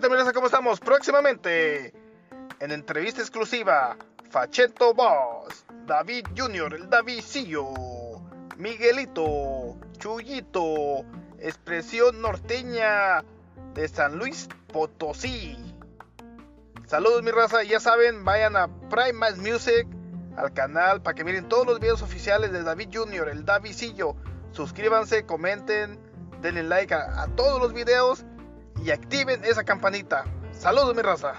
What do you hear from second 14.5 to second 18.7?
Potosí. Saludos, mi raza. Ya saben, vayan a